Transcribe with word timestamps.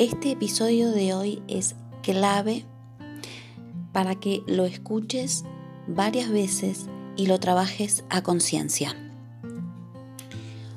Este 0.00 0.30
episodio 0.30 0.92
de 0.92 1.12
hoy 1.12 1.42
es 1.46 1.74
clave 2.02 2.64
para 3.92 4.14
que 4.14 4.42
lo 4.46 4.64
escuches 4.64 5.44
varias 5.86 6.30
veces 6.30 6.86
y 7.18 7.26
lo 7.26 7.38
trabajes 7.38 8.02
a 8.08 8.22
conciencia. 8.22 8.96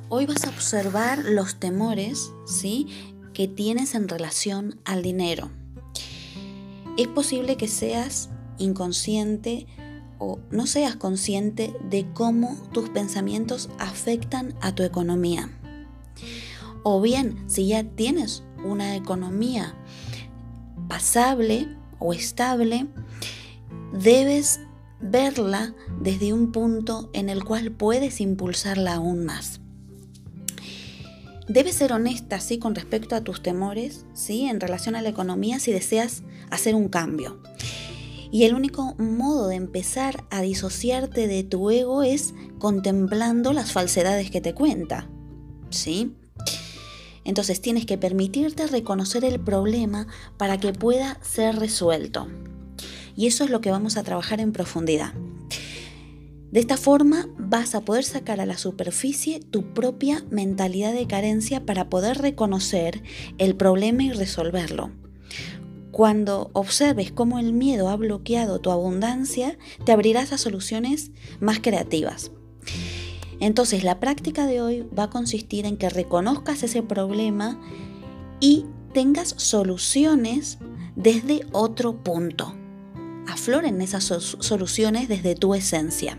Hoy 0.09 0.25
vas 0.25 0.43
a 0.43 0.49
observar 0.49 1.19
los 1.23 1.55
temores, 1.55 2.33
¿sí? 2.45 2.87
que 3.33 3.47
tienes 3.47 3.95
en 3.95 4.09
relación 4.09 4.81
al 4.83 5.03
dinero. 5.03 5.51
Es 6.97 7.07
posible 7.07 7.55
que 7.55 7.69
seas 7.69 8.29
inconsciente 8.57 9.67
o 10.19 10.39
no 10.51 10.67
seas 10.67 10.97
consciente 10.97 11.73
de 11.89 12.05
cómo 12.13 12.57
tus 12.73 12.89
pensamientos 12.89 13.69
afectan 13.79 14.53
a 14.59 14.75
tu 14.75 14.83
economía. 14.83 15.49
O 16.83 16.99
bien, 16.99 17.41
si 17.47 17.67
ya 17.67 17.85
tienes 17.85 18.43
una 18.63 18.95
economía 18.95 19.75
pasable 20.87 21.67
o 21.99 22.13
estable, 22.13 22.87
debes 23.93 24.59
verla 24.99 25.75
desde 26.01 26.33
un 26.33 26.51
punto 26.51 27.09
en 27.13 27.29
el 27.29 27.43
cual 27.43 27.71
puedes 27.71 28.21
impulsarla 28.21 28.95
aún 28.95 29.25
más. 29.25 29.59
Debes 31.47 31.75
ser 31.75 31.91
honesta, 31.91 32.39
sí, 32.39 32.57
con 32.57 32.73
respecto 32.73 33.15
a 33.15 33.21
tus 33.21 33.43
temores, 33.43 34.05
sí, 34.13 34.45
en 34.45 34.61
relación 34.61 34.95
a 34.95 35.01
la 35.01 35.09
economía 35.09 35.59
si 35.59 35.73
deseas 35.73 36.23
hacer 36.49 36.73
un 36.73 36.87
cambio. 36.87 37.41
Y 38.31 38.45
el 38.45 38.55
único 38.55 38.95
modo 38.95 39.47
de 39.47 39.55
empezar 39.55 40.23
a 40.31 40.41
disociarte 40.41 41.27
de 41.27 41.43
tu 41.43 41.69
ego 41.69 42.01
es 42.01 42.33
contemplando 42.59 43.53
las 43.53 43.73
falsedades 43.73 44.31
que 44.31 44.41
te 44.41 44.53
cuenta, 44.53 45.09
¿sí? 45.69 46.15
Entonces 47.25 47.61
tienes 47.61 47.85
que 47.85 47.97
permitirte 47.97 48.67
reconocer 48.67 49.23
el 49.25 49.39
problema 49.39 50.07
para 50.37 50.59
que 50.59 50.73
pueda 50.73 51.19
ser 51.21 51.55
resuelto. 51.57 52.27
Y 53.15 53.27
eso 53.27 53.43
es 53.43 53.49
lo 53.49 53.61
que 53.61 53.71
vamos 53.71 53.97
a 53.97 54.03
trabajar 54.03 54.39
en 54.39 54.51
profundidad. 54.51 55.13
De 56.51 56.59
esta 56.59 56.77
forma 56.77 57.29
vas 57.39 57.73
a 57.73 57.81
poder 57.81 58.03
sacar 58.03 58.39
a 58.39 58.45
la 58.45 58.59
superficie 58.59 59.39
tu 59.39 59.73
propia 59.73 60.23
mentalidad 60.29 60.93
de 60.93 61.07
carencia 61.07 61.65
para 61.65 61.89
poder 61.89 62.19
reconocer 62.19 63.01
el 63.39 63.55
problema 63.55 64.03
y 64.03 64.11
resolverlo. 64.11 64.91
Cuando 65.89 66.51
observes 66.53 67.11
cómo 67.11 67.39
el 67.39 67.53
miedo 67.53 67.89
ha 67.89 67.95
bloqueado 67.95 68.59
tu 68.59 68.69
abundancia, 68.69 69.57
te 69.85 69.91
abrirás 69.91 70.31
a 70.31 70.37
soluciones 70.37 71.11
más 71.39 71.59
creativas. 71.59 72.31
Entonces 73.43 73.83
la 73.83 73.99
práctica 73.99 74.45
de 74.45 74.61
hoy 74.61 74.87
va 74.97 75.03
a 75.03 75.09
consistir 75.09 75.65
en 75.65 75.75
que 75.75 75.89
reconozcas 75.89 76.63
ese 76.63 76.81
problema 76.81 77.59
y 78.39 78.65
tengas 78.93 79.35
soluciones 79.35 80.59
desde 80.95 81.45
otro 81.51 82.01
punto. 82.03 82.55
Afloren 83.27 83.81
esas 83.81 84.05
soluciones 84.05 85.09
desde 85.09 85.35
tu 85.35 85.55
esencia. 85.55 86.17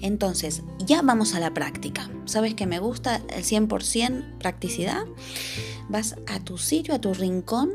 Entonces, 0.00 0.64
ya 0.84 1.00
vamos 1.02 1.36
a 1.36 1.40
la 1.40 1.54
práctica. 1.54 2.10
¿Sabes 2.24 2.54
que 2.54 2.66
me 2.66 2.80
gusta 2.80 3.22
el 3.28 3.44
100% 3.44 4.38
practicidad? 4.38 5.04
Vas 5.88 6.16
a 6.26 6.40
tu 6.40 6.58
sitio, 6.58 6.92
a 6.92 7.00
tu 7.00 7.14
rincón, 7.14 7.70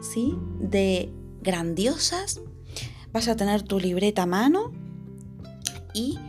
¿sí? 0.00 0.36
De 0.60 1.12
grandiosas. 1.42 2.40
Vas 3.12 3.26
a 3.26 3.34
tener 3.34 3.62
tu 3.62 3.80
libreta 3.80 4.22
a 4.22 4.26
mano 4.26 4.70
y 5.92 6.20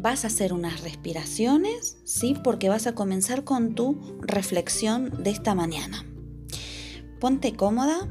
vas 0.00 0.24
a 0.24 0.28
hacer 0.28 0.52
unas 0.52 0.82
respiraciones, 0.82 1.98
¿sí? 2.04 2.34
Porque 2.42 2.68
vas 2.68 2.86
a 2.86 2.94
comenzar 2.94 3.44
con 3.44 3.74
tu 3.74 4.18
reflexión 4.20 5.22
de 5.22 5.30
esta 5.30 5.54
mañana. 5.54 6.04
Ponte 7.20 7.54
cómoda, 7.54 8.08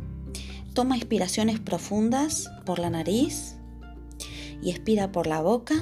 toma 0.74 0.98
inspiraciones 0.98 1.60
profundas 1.60 2.50
por 2.66 2.80
la 2.80 2.90
nariz 2.90 3.58
y 4.62 4.72
expira 4.72 5.12
por 5.12 5.28
la 5.28 5.42
boca. 5.42 5.76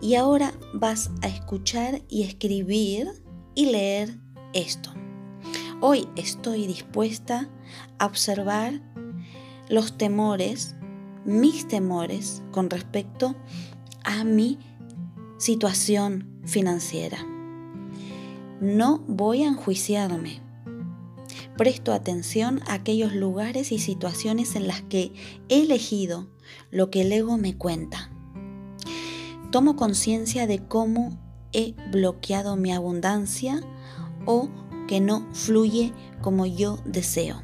Y 0.00 0.14
ahora 0.14 0.52
vas 0.72 1.10
a 1.22 1.28
escuchar 1.28 2.02
y 2.08 2.22
escribir 2.22 3.08
y 3.54 3.66
leer 3.66 4.18
esto. 4.52 4.90
Hoy 5.80 6.08
estoy 6.16 6.66
dispuesta 6.66 7.50
a 7.98 8.06
observar 8.06 8.80
los 9.68 9.98
temores, 9.98 10.76
mis 11.24 11.68
temores 11.68 12.42
con 12.52 12.70
respecto 12.70 13.28
a 13.28 13.73
mi 14.24 14.58
situación 15.38 16.40
financiera. 16.44 17.18
No 18.60 19.04
voy 19.06 19.42
a 19.42 19.48
enjuiciarme. 19.48 20.40
Presto 21.56 21.92
atención 21.92 22.60
a 22.66 22.74
aquellos 22.74 23.14
lugares 23.14 23.70
y 23.72 23.78
situaciones 23.78 24.56
en 24.56 24.66
las 24.66 24.82
que 24.82 25.12
he 25.48 25.62
elegido 25.62 26.28
lo 26.70 26.90
que 26.90 27.02
el 27.02 27.12
ego 27.12 27.36
me 27.36 27.56
cuenta. 27.56 28.10
Tomo 29.50 29.76
conciencia 29.76 30.46
de 30.46 30.66
cómo 30.66 31.18
he 31.52 31.74
bloqueado 31.92 32.56
mi 32.56 32.72
abundancia 32.72 33.60
o 34.26 34.48
que 34.88 35.00
no 35.00 35.26
fluye 35.32 35.92
como 36.20 36.46
yo 36.46 36.78
deseo. 36.84 37.42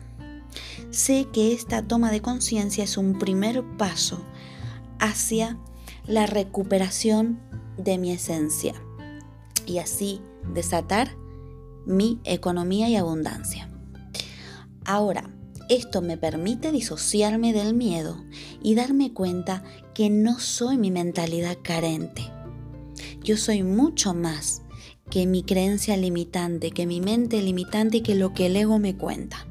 Sé 0.91 1.29
que 1.33 1.53
esta 1.53 1.87
toma 1.87 2.11
de 2.11 2.21
conciencia 2.21 2.83
es 2.83 2.97
un 2.97 3.19
primer 3.19 3.63
paso 3.77 4.25
hacia 4.99 5.57
la 6.11 6.27
recuperación 6.27 7.39
de 7.79 7.97
mi 7.97 8.11
esencia 8.11 8.75
y 9.65 9.79
así 9.79 10.21
desatar 10.53 11.17
mi 11.87 12.19
economía 12.25 12.89
y 12.89 12.97
abundancia. 12.97 13.71
Ahora, 14.85 15.31
esto 15.69 16.03
me 16.03 16.17
permite 16.17 16.73
disociarme 16.73 17.53
del 17.53 17.75
miedo 17.75 18.25
y 18.61 18.75
darme 18.75 19.13
cuenta 19.13 19.63
que 19.95 20.11
no 20.11 20.41
soy 20.41 20.79
mi 20.79 20.91
mentalidad 20.91 21.57
carente. 21.63 22.23
Yo 23.23 23.37
soy 23.37 23.63
mucho 23.63 24.13
más 24.13 24.63
que 25.11 25.27
mi 25.27 25.45
creencia 25.45 25.97
limitante, 25.97 26.73
que 26.73 26.87
mi 26.87 27.01
mente 27.01 27.41
limitante 27.41 27.99
y 27.99 28.01
que 28.01 28.17
lo 28.17 28.35
que 28.35 28.47
el 28.47 28.57
ego 28.57 28.81
me 28.81 28.97
cuenta. 28.97 29.47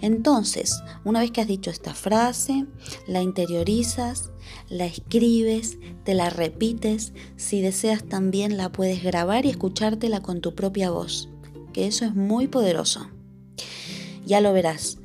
Entonces, 0.00 0.82
una 1.04 1.20
vez 1.20 1.30
que 1.30 1.40
has 1.40 1.46
dicho 1.46 1.70
esta 1.70 1.94
frase, 1.94 2.66
la 3.06 3.22
interiorizas, 3.22 4.30
la 4.68 4.86
escribes, 4.86 5.78
te 6.04 6.14
la 6.14 6.30
repites, 6.30 7.12
si 7.36 7.60
deseas 7.60 8.04
también 8.04 8.56
la 8.56 8.70
puedes 8.70 9.02
grabar 9.02 9.46
y 9.46 9.50
escuchártela 9.50 10.20
con 10.20 10.40
tu 10.40 10.54
propia 10.54 10.90
voz, 10.90 11.28
que 11.72 11.86
eso 11.86 12.04
es 12.04 12.14
muy 12.14 12.46
poderoso. 12.48 13.08
Ya 14.24 14.40
lo 14.40 14.52
verás. 14.52 14.98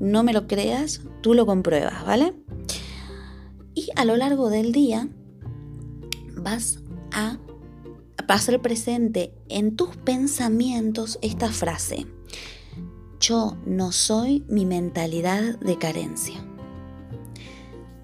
No 0.00 0.22
me 0.22 0.32
lo 0.32 0.46
creas, 0.46 1.02
tú 1.20 1.34
lo 1.34 1.46
compruebas, 1.46 2.04
¿vale? 2.04 2.34
Y 3.74 3.88
a 3.96 4.04
lo 4.04 4.16
largo 4.16 4.50
del 4.50 4.72
día 4.72 5.08
vas 6.36 6.80
a 7.12 7.38
pasar 8.26 8.60
presente 8.62 9.34
en 9.48 9.76
tus 9.76 9.96
pensamientos 9.96 11.18
esta 11.20 11.48
frase. 11.48 12.06
Yo 13.20 13.58
no 13.66 13.92
soy 13.92 14.46
mi 14.48 14.64
mentalidad 14.64 15.58
de 15.58 15.76
carencia. 15.76 16.42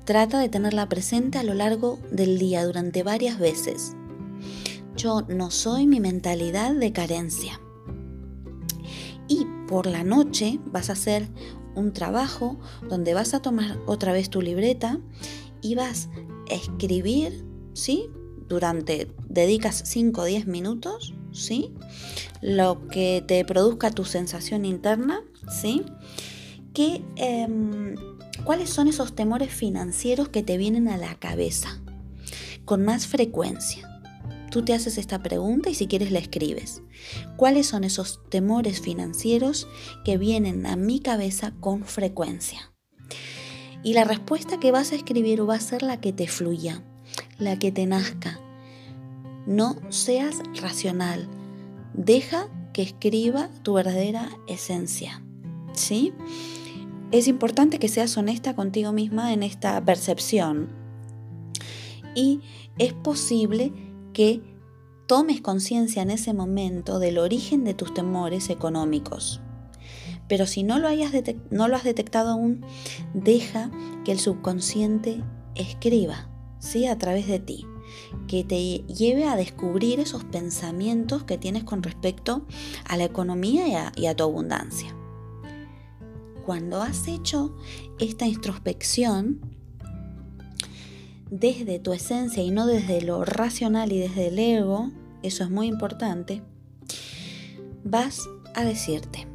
Trata 0.05 0.39
de 0.39 0.51
tenerla 0.51 0.91
presente 0.91 1.39
a 1.39 1.43
lo 1.43 1.55
largo 1.55 1.99
del 2.11 2.39
día 2.39 2.67
durante 2.67 3.03
varias 3.03 3.39
veces. 3.39 3.97
Yo 4.95 5.23
no 5.23 5.51
soy 5.51 5.87
mi 5.87 6.01
mentalidad 6.01 6.75
de 6.75 6.93
carencia. 6.93 7.59
Y 9.27 9.47
por 9.67 9.87
la 9.87 10.05
noche 10.05 10.61
vas 10.67 10.91
a 10.91 10.93
hacer 10.93 11.27
un 11.75 11.95
trabajo 11.95 12.59
donde 12.87 13.15
vas 13.15 13.33
a 13.33 13.41
tomar 13.41 13.79
otra 13.87 14.13
vez 14.13 14.29
tu 14.29 14.43
libreta 14.43 15.01
y 15.63 15.77
vas 15.77 16.11
a 16.51 16.55
escribir, 16.55 17.43
¿sí? 17.73 18.11
Durante, 18.51 19.11
dedicas 19.31 19.83
5 19.87 20.21
o 20.21 20.25
10 20.25 20.47
minutos, 20.47 21.15
¿sí? 21.37 21.73
Lo 22.41 22.89
que 22.89 23.23
te 23.27 23.45
produzca 23.45 23.91
tu 23.91 24.05
sensación 24.05 24.65
interna, 24.65 25.23
¿sí? 25.49 25.83
Que, 26.73 27.03
em, 27.17 27.95
¿Cuáles 28.45 28.71
son 28.71 28.87
esos 28.87 29.15
temores 29.15 29.53
financieros 29.53 30.29
que 30.29 30.43
te 30.43 30.57
vienen 30.57 30.89
a 30.89 30.97
la 30.97 31.15
cabeza 31.17 31.81
con 32.65 32.85
más 32.85 33.07
frecuencia? 33.07 33.89
Tú 34.51 34.65
te 34.65 34.73
haces 34.73 34.99
esta 34.99 35.23
pregunta 35.23 35.71
y 35.71 35.75
si 35.75 35.87
quieres 35.87 36.13
la 36.13 36.19
escribes. 36.19 36.83
¿Cuáles 37.37 37.67
son 37.67 37.83
esos 37.83 38.21
temores 38.31 38.81
financieros 38.81 39.67
que 40.05 40.19
vienen 40.19 40.67
a 40.67 40.77
mi 40.77 41.01
cabeza 41.01 41.55
con 41.61 41.85
frecuencia? 41.85 42.73
Y 43.83 43.95
la 43.95 44.05
respuesta 44.05 44.61
que 44.61 44.71
vas 44.71 44.93
a 44.93 44.97
escribir 44.97 45.49
va 45.49 45.57
a 45.57 45.61
ser 45.61 45.83
la 45.83 46.01
que 46.01 46.13
te 46.13 46.29
fluya, 46.29 46.85
la 47.39 47.59
que 47.59 47.73
te 47.73 47.87
nazca. 47.87 48.41
No 49.47 49.77
seas 49.91 50.37
racional. 50.61 51.29
Deja 51.95 52.49
que 52.73 52.83
escriba 52.83 53.49
tu 53.63 53.75
verdadera 53.75 54.29
esencia. 54.49 55.23
¿Sí? 55.73 56.13
Es 57.13 57.29
importante 57.29 57.79
que 57.79 57.89
seas 57.89 58.17
honesta 58.17 58.57
contigo 58.57 58.93
misma 58.93 59.33
en 59.33 59.43
esta 59.43 59.83
percepción. 59.85 60.69
Y 62.15 62.41
es 62.79 62.93
posible 62.93 63.73
que 64.13 64.43
tomes 65.07 65.41
conciencia 65.41 66.03
en 66.03 66.11
ese 66.11 66.33
momento 66.33 66.99
del 66.99 67.19
origen 67.19 67.65
de 67.65 67.75
tus 67.75 67.95
temores 67.95 68.51
económicos. 68.51 69.41
Pero 70.29 70.47
si 70.47 70.65
no 70.65 70.79
lo, 70.79 70.89
has 70.89 71.85
detectado 71.85 72.31
aún, 72.31 72.65
deja 73.15 73.71
que 74.05 74.13
el 74.13 74.19
subconsciente 74.19 75.23
escriba, 75.55 76.29
¿sí? 76.59 76.87
A 76.87 76.99
través 76.99 77.29
de 77.29 77.39
ti, 77.39 77.65
que 78.29 78.45
te 78.45 78.79
lleve 78.93 79.25
a 79.25 79.37
descubrir 79.37 80.01
esos 80.01 80.25
pensamientos 80.25 81.25
que 81.25 81.39
tienes 81.39 81.65
con 81.65 81.83
respecto 81.83 82.47
a 82.85 82.97
la 82.97 83.05
economía 83.05 83.93
y 83.97 84.07
a 84.07 84.15
tu 84.17 84.25
abundancia. 84.25 84.95
Cuando 86.45 86.81
has 86.81 87.09
hecho 87.09 87.57
esta 87.99 88.27
introspección, 88.27 89.41
desde 91.31 91.81
tu 91.81 91.93
esencia 91.93 92.43
y 92.43 92.51
no 92.51 92.67
desde 92.67 93.03
lo 93.03 93.25
racional 93.25 93.93
y 93.93 93.99
desde 93.99 94.29
el 94.29 94.39
ego, 94.39 94.93
eso 95.23 95.43
es 95.43 95.51
muy 95.51 95.67
importante, 95.67 96.43
vas 97.83 98.29
a 98.55 98.65
decirte, 98.65 99.27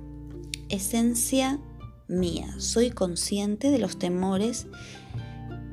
esencia 0.69 1.59
mía, 2.07 2.53
soy 2.59 2.91
consciente 2.91 3.71
de 3.71 3.79
los 3.79 3.97
temores 3.97 4.67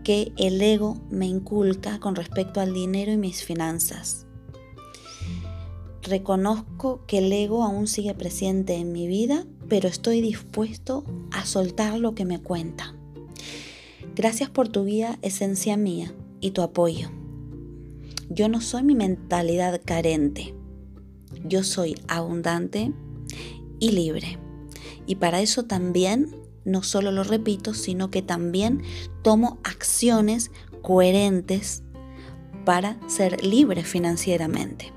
que 0.08 0.32
el 0.38 0.62
ego 0.62 0.96
me 1.10 1.26
inculca 1.26 2.00
con 2.00 2.16
respecto 2.16 2.62
al 2.62 2.72
dinero 2.72 3.12
y 3.12 3.18
mis 3.18 3.44
finanzas. 3.44 4.24
Reconozco 6.00 7.04
que 7.06 7.18
el 7.18 7.30
ego 7.30 7.62
aún 7.62 7.86
sigue 7.86 8.14
presente 8.14 8.76
en 8.76 8.90
mi 8.90 9.06
vida, 9.06 9.44
pero 9.68 9.86
estoy 9.86 10.22
dispuesto 10.22 11.04
a 11.30 11.44
soltar 11.44 11.98
lo 11.98 12.14
que 12.14 12.24
me 12.24 12.40
cuenta. 12.40 12.94
Gracias 14.16 14.48
por 14.48 14.70
tu 14.70 14.84
vida, 14.84 15.18
esencia 15.20 15.76
mía, 15.76 16.14
y 16.40 16.52
tu 16.52 16.62
apoyo. 16.62 17.10
Yo 18.30 18.48
no 18.48 18.62
soy 18.62 18.84
mi 18.84 18.94
mentalidad 18.94 19.78
carente. 19.84 20.54
Yo 21.44 21.62
soy 21.62 21.96
abundante 22.08 22.94
y 23.78 23.90
libre. 23.90 24.38
Y 25.06 25.16
para 25.16 25.42
eso 25.42 25.64
también 25.64 26.34
no 26.68 26.82
solo 26.82 27.10
lo 27.10 27.24
repito, 27.24 27.74
sino 27.74 28.10
que 28.10 28.22
también 28.22 28.82
tomo 29.22 29.58
acciones 29.64 30.50
coherentes 30.82 31.82
para 32.64 32.98
ser 33.08 33.44
libre 33.44 33.82
financieramente. 33.82 34.92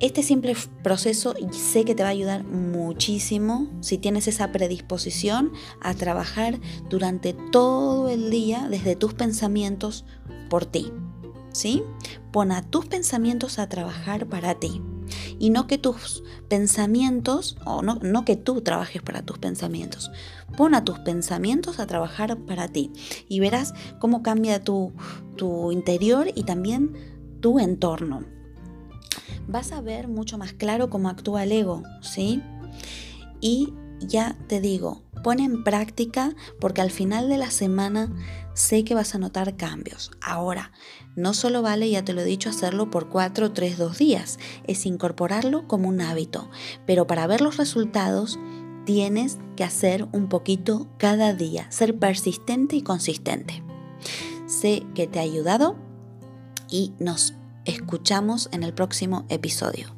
Este 0.00 0.22
simple 0.22 0.56
proceso 0.82 1.34
sé 1.50 1.84
que 1.84 1.94
te 1.94 2.04
va 2.04 2.10
a 2.10 2.12
ayudar 2.12 2.44
muchísimo 2.44 3.68
si 3.80 3.98
tienes 3.98 4.28
esa 4.28 4.52
predisposición 4.52 5.52
a 5.80 5.92
trabajar 5.94 6.60
durante 6.88 7.32
todo 7.32 8.08
el 8.08 8.30
día 8.30 8.68
desde 8.70 8.94
tus 8.94 9.14
pensamientos 9.14 10.04
por 10.48 10.66
ti. 10.66 10.92
¿Sí? 11.52 11.82
Pon 12.30 12.52
a 12.52 12.62
tus 12.62 12.86
pensamientos 12.86 13.58
a 13.58 13.68
trabajar 13.68 14.26
para 14.26 14.54
ti 14.54 14.80
y 15.38 15.50
no 15.50 15.66
que 15.66 15.78
tus 15.78 16.22
pensamientos, 16.48 17.56
o 17.64 17.82
no, 17.82 17.96
no 17.96 18.24
que 18.24 18.36
tú 18.36 18.60
trabajes 18.60 19.02
para 19.02 19.22
tus 19.22 19.38
pensamientos. 19.38 20.10
Pon 20.56 20.74
a 20.74 20.84
tus 20.84 20.98
pensamientos 21.00 21.78
a 21.78 21.86
trabajar 21.86 22.36
para 22.38 22.68
ti 22.68 22.92
y 23.28 23.40
verás 23.40 23.74
cómo 23.98 24.22
cambia 24.22 24.62
tu, 24.62 24.92
tu 25.36 25.72
interior 25.72 26.28
y 26.34 26.44
también 26.44 26.94
tu 27.40 27.58
entorno. 27.58 28.24
Vas 29.46 29.72
a 29.72 29.80
ver 29.80 30.08
mucho 30.08 30.38
más 30.38 30.52
claro 30.52 30.90
cómo 30.90 31.08
actúa 31.08 31.44
el 31.44 31.52
ego, 31.52 31.82
¿sí? 32.02 32.42
Y 33.40 33.72
ya 34.00 34.36
te 34.46 34.60
digo, 34.60 35.02
pon 35.22 35.40
en 35.40 35.64
práctica 35.64 36.34
porque 36.60 36.80
al 36.80 36.90
final 36.90 37.28
de 37.28 37.38
la 37.38 37.50
semana 37.50 38.12
sé 38.54 38.84
que 38.84 38.94
vas 38.94 39.14
a 39.14 39.18
notar 39.18 39.56
cambios. 39.56 40.10
Ahora, 40.20 40.72
no 41.16 41.34
solo 41.34 41.62
vale, 41.62 41.90
ya 41.90 42.04
te 42.04 42.12
lo 42.12 42.22
he 42.22 42.24
dicho, 42.24 42.50
hacerlo 42.50 42.90
por 42.90 43.08
4, 43.08 43.52
3, 43.52 43.78
2 43.78 43.98
días, 43.98 44.38
es 44.64 44.86
incorporarlo 44.86 45.66
como 45.66 45.88
un 45.88 46.00
hábito, 46.00 46.50
pero 46.86 47.06
para 47.06 47.26
ver 47.26 47.40
los 47.40 47.56
resultados 47.56 48.38
tienes 48.84 49.38
que 49.56 49.64
hacer 49.64 50.08
un 50.12 50.28
poquito 50.28 50.88
cada 50.98 51.34
día, 51.34 51.70
ser 51.70 51.98
persistente 51.98 52.76
y 52.76 52.82
consistente. 52.82 53.62
Sé 54.46 54.86
que 54.94 55.06
te 55.06 55.18
ha 55.18 55.22
ayudado 55.22 55.76
y 56.70 56.94
nos 56.98 57.34
escuchamos 57.64 58.48
en 58.52 58.62
el 58.62 58.72
próximo 58.72 59.26
episodio. 59.28 59.97